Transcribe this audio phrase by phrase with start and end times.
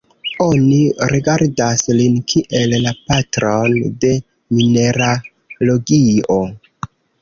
[0.43, 0.79] Oni
[1.11, 4.15] rigardas lin kiel la "patron de
[4.57, 6.45] mineralogio".